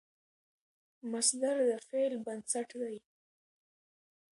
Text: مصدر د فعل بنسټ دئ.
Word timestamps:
مصدر 1.11 1.55
د 1.69 1.71
فعل 1.87 2.13
بنسټ 2.25 2.69
دئ. 2.81 2.97